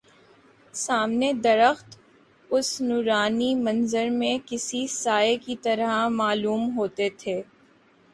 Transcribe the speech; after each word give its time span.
سامنے 0.73 1.31
درخت 1.43 1.97
اس 2.49 2.69
نورانی 2.81 3.53
منظر 3.57 4.09
میں 4.11 4.37
کسی 4.45 4.85
سائے 4.93 5.35
کی 5.37 5.55
طرح 5.63 6.07
معلوم 6.11 6.69
ہوتے 6.77 7.09
تھے 7.19 7.41